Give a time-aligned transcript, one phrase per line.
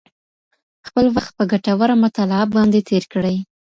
[0.87, 3.35] خپل وخت په ګټوره مطالعه باندې تېر کړئ.